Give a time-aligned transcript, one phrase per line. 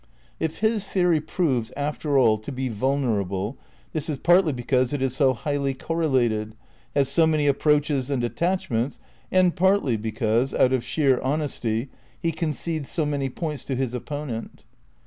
[0.39, 3.59] If his the ory proves, after all, to be vulnerable
[3.93, 6.55] this is partly be cause it is so highly correlated,
[6.95, 8.99] has so many approaches and attachments,
[9.31, 13.93] and partly because, out of sheer hon esty, he concedes so many points to his
[13.93, 14.63] opponent.